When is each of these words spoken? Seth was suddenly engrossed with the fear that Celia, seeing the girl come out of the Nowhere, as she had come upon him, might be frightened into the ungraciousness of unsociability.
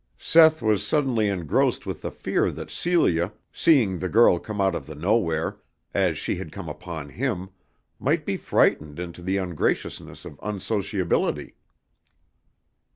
Seth 0.17 0.63
was 0.63 0.83
suddenly 0.83 1.27
engrossed 1.29 1.85
with 1.85 2.01
the 2.01 2.09
fear 2.09 2.49
that 2.49 2.71
Celia, 2.71 3.33
seeing 3.53 3.99
the 3.99 4.09
girl 4.09 4.39
come 4.39 4.59
out 4.59 4.73
of 4.73 4.87
the 4.87 4.95
Nowhere, 4.95 5.57
as 5.93 6.17
she 6.17 6.37
had 6.37 6.51
come 6.51 6.67
upon 6.67 7.09
him, 7.09 7.51
might 7.99 8.25
be 8.25 8.35
frightened 8.35 8.99
into 8.99 9.21
the 9.21 9.37
ungraciousness 9.37 10.25
of 10.25 10.39
unsociability. 10.41 11.53